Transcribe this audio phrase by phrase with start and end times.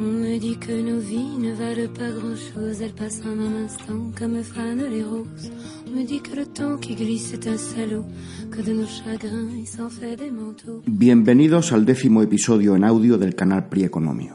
[0.00, 4.44] Me dit que nos vies ne valent pas grand-chose, elles passent en un instant comme
[4.44, 5.50] fanent les roses.
[5.88, 8.04] On me dit que glisse est un salaud,
[8.48, 10.82] que de nos chagrins il s'en fait des manteaux.
[10.86, 14.34] Bienvenidos al décimo episodio en audio del canal Prieconomio.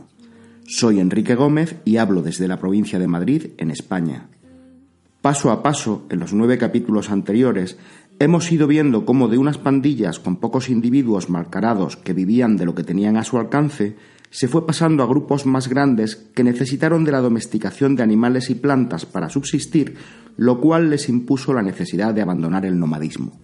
[0.68, 4.28] Soy Enrique Gómez y hablo desde la provincia de Madrid, en España.
[5.22, 7.78] Paso a paso, en los nueve capítulos anteriores,
[8.20, 12.76] hemos ido viendo cómo de unas pandillas con pocos individuos malcarados que vivían de lo
[12.76, 13.96] que tenían a su alcance,
[14.34, 18.56] se fue pasando a grupos más grandes que necesitaron de la domesticación de animales y
[18.56, 19.94] plantas para subsistir,
[20.38, 23.40] lo cual les impuso la necesidad de abandonar el nomadismo.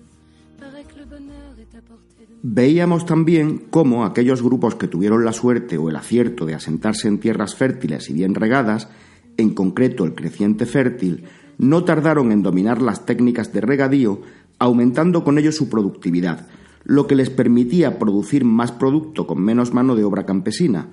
[2.42, 7.20] Veíamos también cómo aquellos grupos que tuvieron la suerte o el acierto de asentarse en
[7.20, 8.90] tierras fértiles y bien regadas,
[9.38, 11.26] en concreto el creciente fértil,
[11.60, 14.22] no tardaron en dominar las técnicas de regadío,
[14.58, 16.48] aumentando con ello su productividad,
[16.90, 20.88] lo que les permitía producir más producto con menos mano de obra campesina.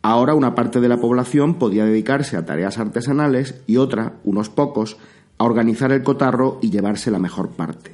[0.00, 4.96] Ahora una parte de la población podía dedicarse a tareas artesanales y otra, unos pocos,
[5.38, 7.90] a organizar el cotarro y llevarse la mejor parte.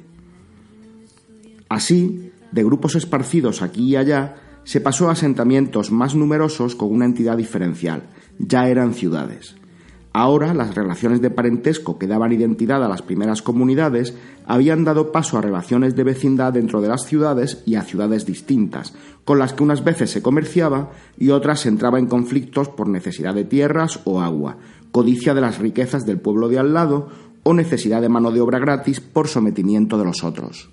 [1.67, 7.05] Así, de grupos esparcidos aquí y allá, se pasó a asentamientos más numerosos con una
[7.05, 8.03] entidad diferencial,
[8.37, 9.55] ya eran ciudades.
[10.13, 15.37] Ahora las relaciones de parentesco que daban identidad a las primeras comunidades habían dado paso
[15.37, 18.93] a relaciones de vecindad dentro de las ciudades y a ciudades distintas,
[19.25, 23.35] con las que unas veces se comerciaba y otras se entraba en conflictos por necesidad
[23.35, 24.57] de tierras o agua,
[24.91, 27.09] codicia de las riquezas del pueblo de al lado
[27.43, 30.69] o necesidad de mano de obra gratis por sometimiento de los otros.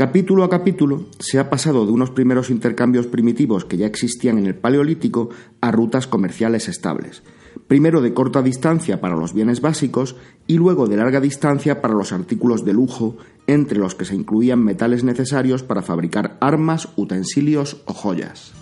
[0.00, 4.46] Capítulo a capítulo se ha pasado de unos primeros intercambios primitivos que ya existían en
[4.46, 5.28] el Paleolítico
[5.60, 7.22] a rutas comerciales estables,
[7.66, 12.12] primero de corta distancia para los bienes básicos y luego de larga distancia para los
[12.12, 17.92] artículos de lujo, entre los que se incluían metales necesarios para fabricar armas, utensilios o
[17.92, 18.54] joyas.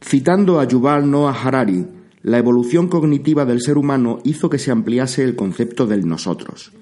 [0.00, 1.86] Citando a Yuval Noah Harari,
[2.22, 6.72] la evolución cognitiva del ser humano hizo que se ampliase el concepto del nosotros.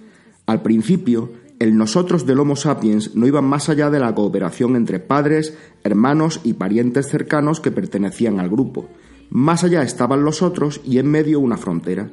[0.47, 5.01] Al principio, el nosotros del Homo sapiens no iba más allá de la cooperación entre
[5.01, 8.89] padres, hermanos y parientes cercanos que pertenecían al grupo.
[9.31, 12.11] Más allá estaban los otros y en medio una frontera.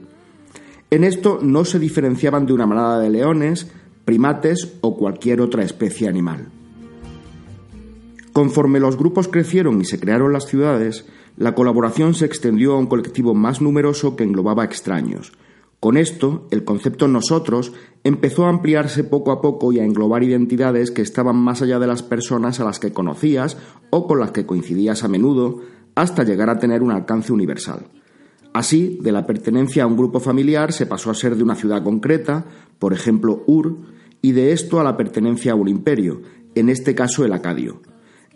[0.90, 3.68] En esto no se diferenciaban de una manada de leones,
[4.06, 6.48] primates o cualquier otra especie animal.
[8.32, 11.06] Conforme los grupos crecieron y se crearon las ciudades,
[11.36, 15.34] la colaboración se extendió a un colectivo más numeroso que englobaba extraños,
[15.84, 17.74] con esto, el concepto nosotros
[18.06, 21.88] empezó a ampliarse poco a poco y a englobar identidades que estaban más allá de
[21.88, 23.58] las personas a las que conocías
[23.90, 25.60] o con las que coincidías a menudo,
[25.94, 27.88] hasta llegar a tener un alcance universal.
[28.54, 31.84] Así, de la pertenencia a un grupo familiar se pasó a ser de una ciudad
[31.84, 32.46] concreta,
[32.80, 33.76] por ejemplo Ur,
[34.22, 36.22] y de esto a la pertenencia a un imperio,
[36.56, 37.82] en este caso el acadio.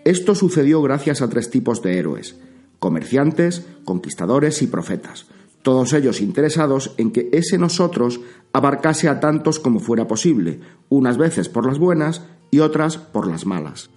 [0.04, 2.38] Esto sucedió gracias a tres tipos de héroes,
[2.80, 5.28] comerciantes, conquistadores y profetas,
[5.68, 8.22] todos ellos interesados en que ese nosotros
[8.54, 13.46] abarcase a tantos como fuera posible, unas veces por las buenas y otras por las
[13.46, 13.90] malas.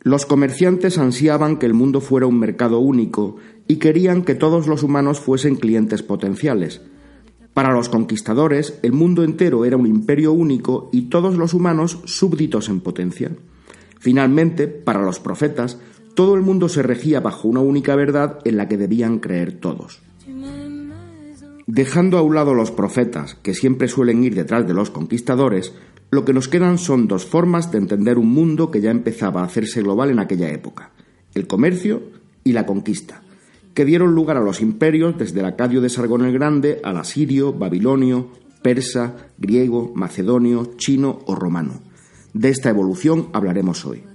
[0.00, 3.36] Los comerciantes ansiaban que el mundo fuera un mercado único
[3.66, 6.80] y querían que todos los humanos fuesen clientes potenciales.
[7.52, 12.70] Para los conquistadores, el mundo entero era un imperio único y todos los humanos súbditos
[12.70, 13.30] en potencia.
[13.98, 15.76] Finalmente, para los profetas,
[16.18, 20.00] todo el mundo se regía bajo una única verdad en la que debían creer todos.
[21.68, 25.74] Dejando a un lado los profetas, que siempre suelen ir detrás de los conquistadores,
[26.10, 29.44] lo que nos quedan son dos formas de entender un mundo que ya empezaba a
[29.44, 30.90] hacerse global en aquella época,
[31.36, 32.02] el comercio
[32.42, 33.22] y la conquista,
[33.72, 37.52] que dieron lugar a los imperios desde el Acadio de Sargón el Grande al asirio,
[37.52, 38.26] babilonio,
[38.60, 41.80] persa, griego, macedonio, chino o romano.
[42.34, 44.07] De esta evolución hablaremos hoy.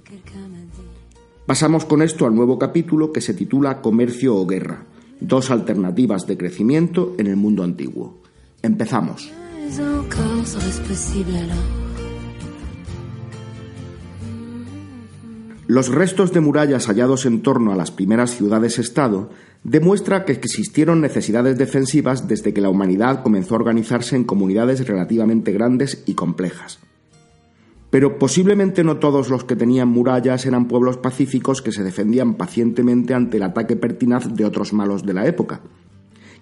[1.46, 4.84] Pasamos con esto al nuevo capítulo que se titula Comercio o Guerra,
[5.20, 8.22] dos alternativas de crecimiento en el mundo antiguo.
[8.62, 9.30] Empezamos.
[15.66, 19.28] Los restos de murallas hallados en torno a las primeras ciudades-estado
[19.64, 25.52] demuestra que existieron necesidades defensivas desde que la humanidad comenzó a organizarse en comunidades relativamente
[25.52, 26.78] grandes y complejas
[27.94, 33.14] pero posiblemente no todos los que tenían murallas eran pueblos pacíficos que se defendían pacientemente
[33.14, 35.60] ante el ataque pertinaz de otros malos de la época.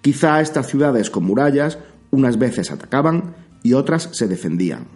[0.01, 1.79] Quizá estas ciudades con murallas
[2.11, 4.87] unas veces atacaban y otras se defendían.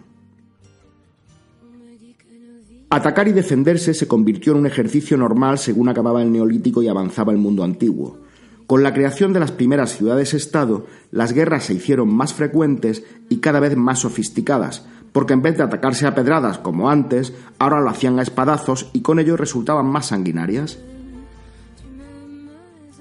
[2.89, 7.31] Atacar y defenderse se convirtió en un ejercicio normal según acababa el neolítico y avanzaba
[7.31, 8.17] el mundo antiguo.
[8.65, 13.59] Con la creación de las primeras ciudades-estado, las guerras se hicieron más frecuentes y cada
[13.59, 14.87] vez más sofisticadas,
[15.17, 19.01] porque en vez de atacarse a pedradas como antes, ahora lo hacían a espadazos y
[19.01, 20.77] con ello resultaban más sanguinarias.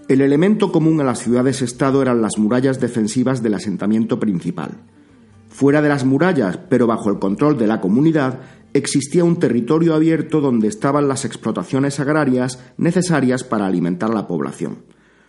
[0.09, 4.79] El elemento común a las ciudades-estado eran las murallas defensivas del asentamiento principal.
[5.51, 8.41] Fuera de las murallas, pero bajo el control de la comunidad,
[8.73, 14.79] existía un territorio abierto donde estaban las explotaciones agrarias necesarias para alimentar a la población.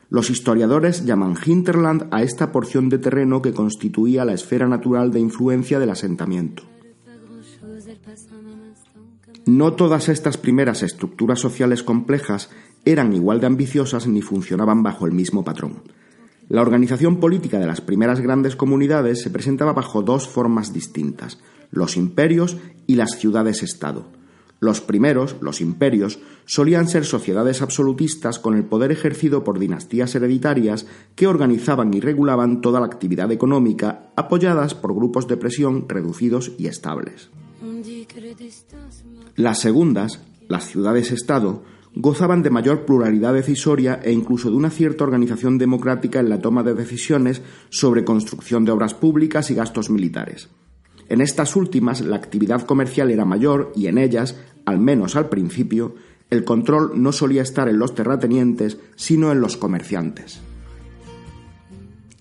[0.10, 5.20] Los historiadores llaman hinterland a esta porción de terreno que constituía la esfera natural de
[5.20, 6.64] influencia del asentamiento.
[9.48, 12.50] No todas estas primeras estructuras sociales complejas
[12.84, 15.84] eran igual de ambiciosas ni funcionaban bajo el mismo patrón.
[16.50, 21.40] La organización política de las primeras grandes comunidades se presentaba bajo dos formas distintas,
[21.72, 22.58] los imperios
[22.88, 24.08] y las ciudades-estado.
[24.60, 30.88] Los primeros, los imperios, solían ser sociedades absolutistas con el poder ejercido por dinastías hereditarias
[31.16, 36.68] que organizaban y regulaban toda la actividad económica, apoyadas por grupos de presión reducidos y
[36.68, 37.30] estables.
[39.38, 40.20] Las segundas,
[40.50, 41.62] las ciudades-estado,
[41.94, 46.64] gozaban de mayor pluralidad decisoria e incluso de una cierta organización democrática en la toma
[46.64, 50.50] de decisiones sobre construcción de obras públicas y gastos militares.
[51.08, 55.94] En estas últimas la actividad comercial era mayor y en ellas, al menos al principio,
[56.32, 60.42] el control no solía estar en los terratenientes, sino en los comerciantes.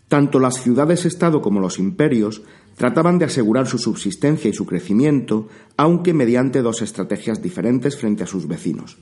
[0.09, 2.43] Tanto las ciudades-estado como los imperios
[2.77, 8.27] trataban de asegurar su subsistencia y su crecimiento, aunque mediante dos estrategias diferentes frente a
[8.27, 8.99] sus vecinos.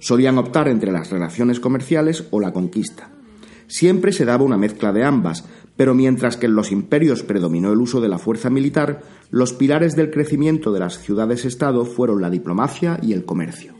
[0.00, 3.10] Solían optar entre las relaciones comerciales o la conquista.
[3.68, 5.44] Siempre se daba una mezcla de ambas,
[5.76, 9.96] pero mientras que en los imperios predominó el uso de la fuerza militar, los pilares
[9.96, 13.72] del crecimiento de las ciudades-estado fueron la diplomacia y el comercio.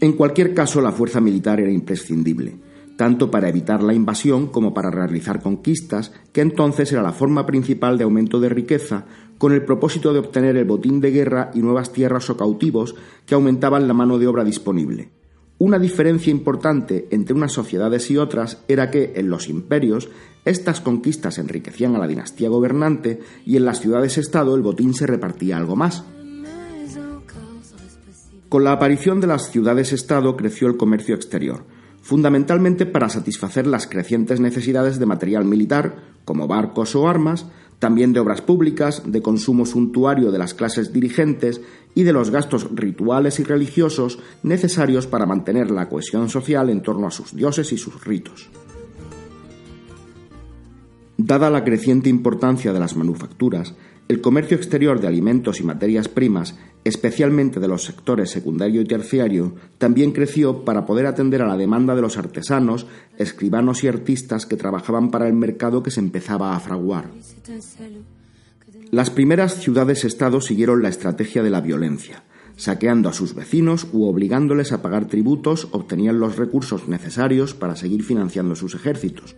[0.00, 2.56] En cualquier caso, la fuerza militar era imprescindible,
[2.96, 7.98] tanto para evitar la invasión como para realizar conquistas, que entonces era la forma principal
[7.98, 9.06] de aumento de riqueza,
[9.38, 12.94] con el propósito de obtener el botín de guerra y nuevas tierras o cautivos
[13.26, 15.10] que aumentaban la mano de obra disponible.
[15.58, 20.08] Una diferencia importante entre unas sociedades y otras era que, en los imperios,
[20.44, 25.56] estas conquistas enriquecían a la dinastía gobernante y en las ciudades-estado el botín se repartía
[25.56, 26.04] algo más.
[28.48, 31.64] Con la aparición de las ciudades-estado creció el comercio exterior,
[32.04, 37.46] fundamentalmente para satisfacer las crecientes necesidades de material militar, como barcos o armas,
[37.78, 41.62] también de obras públicas, de consumo suntuario de las clases dirigentes
[41.94, 47.06] y de los gastos rituales y religiosos necesarios para mantener la cohesión social en torno
[47.06, 48.50] a sus dioses y sus ritos.
[51.16, 53.74] Dada la creciente importancia de las manufacturas,
[54.06, 59.54] el comercio exterior de alimentos y materias primas, especialmente de los sectores secundario y terciario,
[59.78, 62.86] también creció para poder atender a la demanda de los artesanos,
[63.16, 67.10] escribanos y artistas que trabajaban para el mercado que se empezaba a fraguar.
[68.90, 72.24] Las primeras ciudades-estado siguieron la estrategia de la violencia.
[72.56, 78.04] Saqueando a sus vecinos u obligándoles a pagar tributos, obtenían los recursos necesarios para seguir
[78.04, 79.34] financiando sus ejércitos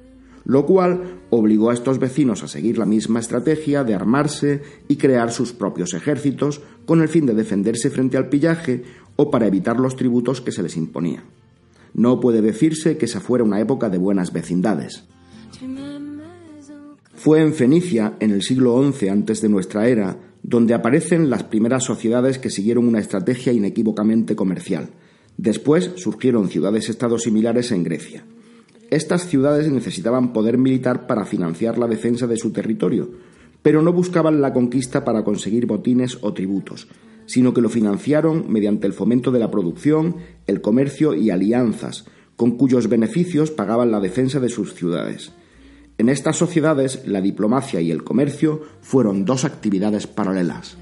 [0.47, 5.33] lo cual obligó a estos vecinos a seguir la misma estrategia de armarse y crear
[5.33, 8.85] sus propios ejércitos con el fin de defenderse frente al pillaje
[9.17, 11.25] o para evitar los tributos que se les imponía.
[11.95, 15.05] No puede decirse que esa fuera una época de buenas vecindades.
[17.15, 21.83] Fue en Fenicia, en el siglo XI antes de nuestra era, donde aparecen las primeras
[21.83, 24.91] sociedades que siguieron una estrategia inequívocamente comercial.
[25.37, 28.25] Después surgieron ciudades-estados similares en Grecia.
[28.91, 33.11] Estas ciudades necesitaban poder militar para financiar la defensa de su territorio,
[33.63, 36.87] pero no buscaban la conquista para conseguir botines o tributos,
[37.27, 40.17] sino que lo financiaron mediante el fomento de la producción,
[40.47, 42.05] el comercio y alianzas,
[42.37, 45.33] con cuyos beneficios pagaban la defensa de sus ciudades.
[45.99, 50.77] En estas sociedades, la diplomacia y el comercio fueron dos actividades paralelas.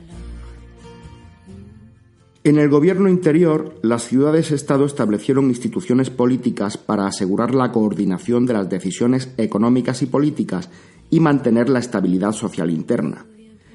[2.47, 8.69] En el gobierno interior, las ciudades-estado establecieron instituciones políticas para asegurar la coordinación de las
[8.69, 10.69] decisiones económicas y políticas
[11.09, 13.25] y mantener la estabilidad social interna.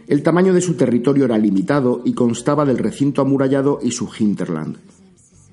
[0.05, 4.77] El tamaño de su territorio era limitado y constaba del recinto amurallado y su hinterland.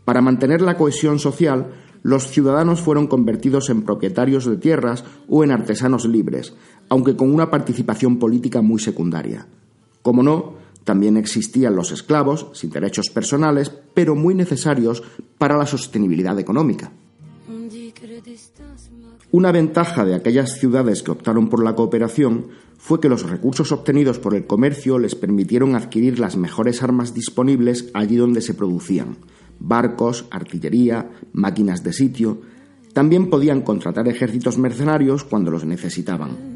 [0.04, 1.68] Para mantener la cohesión social,
[2.02, 6.52] los ciudadanos fueron convertidos en propietarios de tierras o en artesanos libres,
[6.90, 9.46] aunque con una participación política muy secundaria.
[10.02, 10.55] Como no,
[10.86, 15.02] también existían los esclavos, sin derechos personales, pero muy necesarios
[15.36, 16.92] para la sostenibilidad económica.
[19.32, 22.46] Una ventaja de aquellas ciudades que optaron por la cooperación
[22.78, 27.90] fue que los recursos obtenidos por el comercio les permitieron adquirir las mejores armas disponibles
[27.92, 29.16] allí donde se producían
[29.58, 32.42] barcos, artillería, máquinas de sitio.
[32.92, 36.55] También podían contratar ejércitos mercenarios cuando los necesitaban.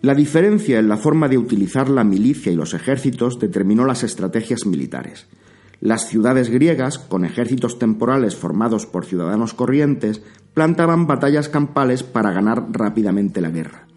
[0.00, 4.64] La diferencia en la forma de utilizar la milicia y los ejércitos determinó las estrategias
[4.64, 5.26] militares.
[5.80, 10.22] Las ciudades griegas, con ejércitos temporales formados por ciudadanos corrientes,
[10.54, 13.88] plantaban batallas campales para ganar rápidamente la guerra.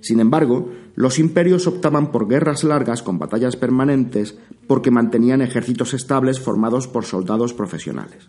[0.00, 6.38] Sin embargo, los imperios optaban por guerras largas con batallas permanentes porque mantenían ejércitos estables
[6.38, 8.28] formados por soldados profesionales.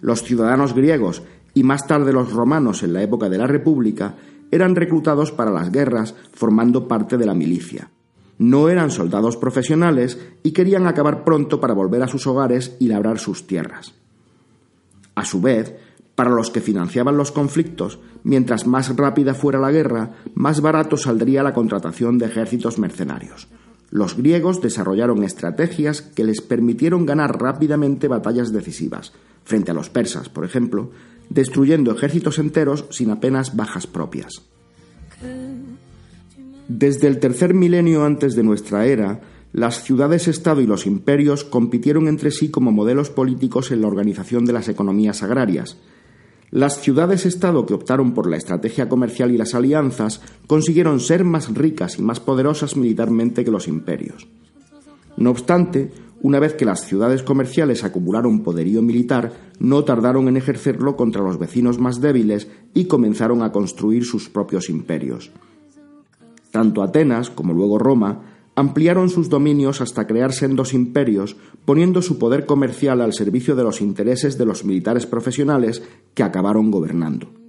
[0.00, 1.22] Los ciudadanos griegos
[1.54, 4.14] y más tarde los romanos en la época de la República
[4.50, 7.90] eran reclutados para las guerras formando parte de la milicia
[8.38, 13.18] no eran soldados profesionales y querían acabar pronto para volver a sus hogares y labrar
[13.18, 13.94] sus tierras.
[15.14, 15.74] A su vez,
[16.14, 21.42] para los que financiaban los conflictos, mientras más rápida fuera la guerra, más barato saldría
[21.42, 23.48] la contratación de ejércitos mercenarios.
[23.90, 29.12] Los griegos desarrollaron estrategias que les permitieron ganar rápidamente batallas decisivas,
[29.44, 30.90] frente a los persas, por ejemplo,
[31.28, 34.42] destruyendo ejércitos enteros sin apenas bajas propias.
[36.68, 39.20] Desde el tercer milenio antes de nuestra era,
[39.52, 44.52] las ciudades-estado y los imperios compitieron entre sí como modelos políticos en la organización de
[44.52, 45.78] las economías agrarias.
[46.50, 51.98] Las ciudades-estado que optaron por la estrategia comercial y las alianzas consiguieron ser más ricas
[51.98, 54.28] y más poderosas militarmente que los imperios.
[55.16, 60.96] No obstante, una vez que las ciudades comerciales acumularon poderío militar, no tardaron en ejercerlo
[60.96, 65.30] contra los vecinos más débiles y comenzaron a construir sus propios imperios.
[66.50, 68.22] Tanto Atenas como luego Roma
[68.54, 73.62] ampliaron sus dominios hasta crearse en dos imperios, poniendo su poder comercial al servicio de
[73.62, 75.82] los intereses de los militares profesionales
[76.14, 77.45] que acabaron gobernando.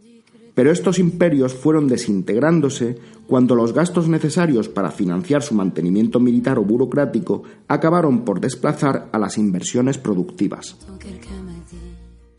[0.57, 2.97] Pero estos imperios fueron desintegrándose
[3.27, 9.19] cuando los gastos necesarios para financiar su mantenimiento militar o burocrático acabaron por desplazar a
[9.19, 10.75] las inversiones productivas.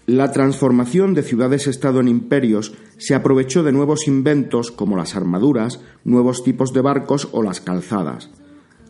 [0.07, 6.43] La transformación de ciudades-estado en imperios se aprovechó de nuevos inventos como las armaduras, nuevos
[6.43, 8.31] tipos de barcos o las calzadas.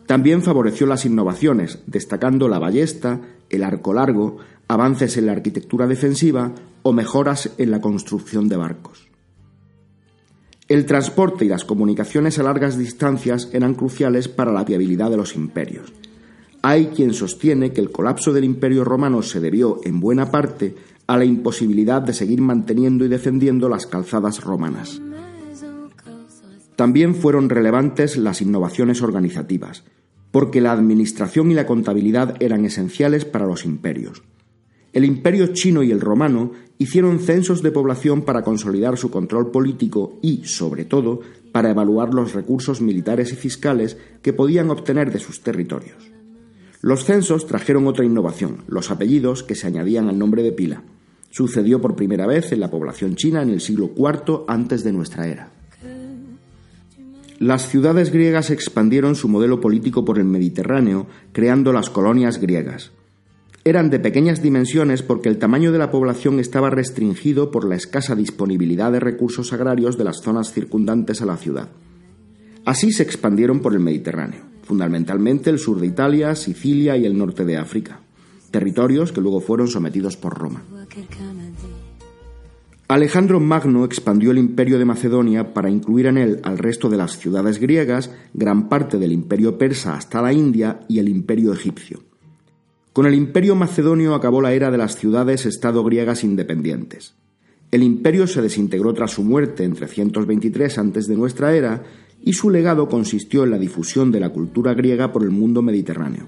[0.07, 3.21] También favoreció las innovaciones, destacando la ballesta,
[3.51, 9.08] el arco largo, avances en la arquitectura defensiva o mejoras en la construcción de barcos.
[10.69, 15.35] El transporte y las comunicaciones a largas distancias eran cruciales para la viabilidad de los
[15.35, 15.91] imperios.
[16.61, 20.75] Hay quien sostiene que el colapso del imperio romano se debió, en buena parte,
[21.07, 25.01] a la imposibilidad de seguir manteniendo y defendiendo las calzadas romanas.
[26.75, 29.83] También fueron relevantes las innovaciones organizativas,
[30.29, 34.21] porque la administración y la contabilidad eran esenciales para los imperios.
[34.93, 40.17] El imperio chino y el romano hicieron censos de población para consolidar su control político
[40.21, 41.19] y, sobre todo,
[41.51, 46.09] para evaluar los recursos militares y fiscales que podían obtener de sus territorios.
[46.81, 50.83] Los censos trajeron otra innovación, los apellidos que se añadían al nombre de pila.
[51.29, 55.27] Sucedió por primera vez en la población china en el siglo IV antes de nuestra
[55.27, 55.51] era.
[57.39, 62.91] Las ciudades griegas expandieron su modelo político por el Mediterráneo, creando las colonias griegas.
[63.63, 68.15] Eran de pequeñas dimensiones porque el tamaño de la población estaba restringido por la escasa
[68.15, 71.69] disponibilidad de recursos agrarios de las zonas circundantes a la ciudad.
[72.65, 77.45] Así se expandieron por el Mediterráneo, fundamentalmente el sur de Italia, Sicilia y el norte
[77.45, 77.99] de África
[78.49, 80.63] territorios que luego fueron sometidos por Roma.
[82.87, 87.19] Alejandro Magno expandió el imperio de Macedonia para incluir en él al resto de las
[87.19, 92.08] ciudades griegas, gran parte del imperio persa hasta la India y el imperio egipcio.
[92.99, 97.15] Con el imperio macedonio acabó la era de las ciudades-estado griegas independientes.
[97.71, 101.81] El imperio se desintegró tras su muerte en 323 antes de nuestra era
[102.21, 106.27] y su legado consistió en la difusión de la cultura griega por el mundo mediterráneo.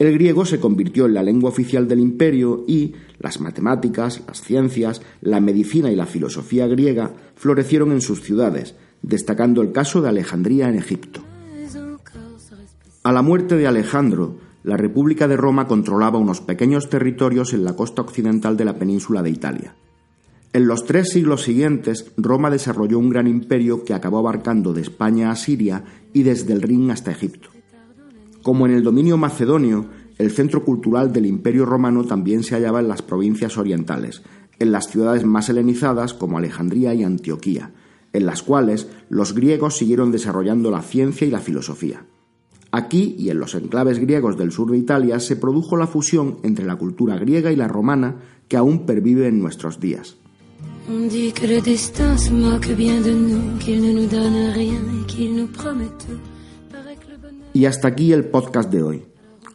[0.00, 5.02] El griego se convirtió en la lengua oficial del imperio y las matemáticas, las ciencias,
[5.20, 10.68] la medicina y la filosofía griega florecieron en sus ciudades, destacando el caso de Alejandría
[10.68, 11.22] en Egipto.
[13.04, 17.76] A la muerte de Alejandro, la República de Roma controlaba unos pequeños territorios en la
[17.76, 19.76] costa occidental de la península de Italia.
[20.52, 25.30] En los tres siglos siguientes, Roma desarrolló un gran imperio que acabó abarcando de España
[25.30, 27.50] a Siria y desde el Rin hasta Egipto.
[28.42, 29.86] Como en el dominio macedonio,
[30.18, 34.24] el centro cultural del Imperio romano también se hallaba en las provincias orientales,
[34.58, 37.70] en las ciudades más helenizadas como Alejandría y Antioquía,
[38.12, 42.04] en las cuales los griegos siguieron desarrollando la ciencia y la filosofía.
[42.76, 46.66] Aquí y en los enclaves griegos del sur de Italia se produjo la fusión entre
[46.66, 48.16] la cultura griega y la romana
[48.48, 50.18] que aún pervive en nuestros días.
[57.54, 59.02] Y hasta aquí el podcast de hoy.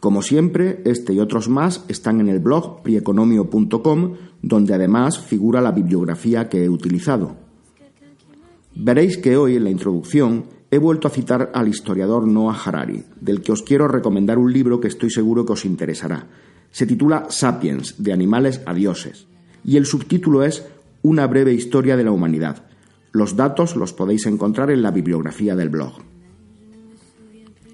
[0.00, 5.70] Como siempre, este y otros más están en el blog prieconomio.com, donde además figura la
[5.70, 7.36] bibliografía que he utilizado.
[8.74, 13.42] Veréis que hoy en la introducción he vuelto a citar al historiador Noah Harari, del
[13.42, 16.28] que os quiero recomendar un libro que estoy seguro que os interesará.
[16.70, 19.26] Se titula Sapiens, de animales a dioses,
[19.64, 20.66] y el subtítulo es
[21.02, 22.64] Una breve historia de la humanidad.
[23.12, 25.92] Los datos los podéis encontrar en la bibliografía del blog.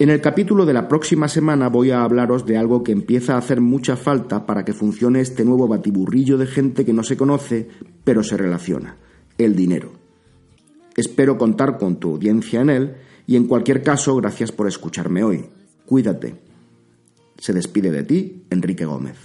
[0.00, 3.38] En el capítulo de la próxima semana voy a hablaros de algo que empieza a
[3.38, 7.68] hacer mucha falta para que funcione este nuevo batiburrillo de gente que no se conoce,
[8.02, 8.96] pero se relaciona,
[9.38, 9.97] el dinero.
[10.98, 15.44] Espero contar con tu audiencia en él y en cualquier caso, gracias por escucharme hoy.
[15.86, 16.34] Cuídate.
[17.38, 19.16] Se despide de ti, Enrique Gómez.